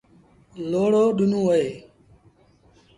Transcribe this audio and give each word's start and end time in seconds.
لوڙو 0.71 1.03
ڏيݩوٚن 1.17 1.43
اهي۔ 1.49 1.63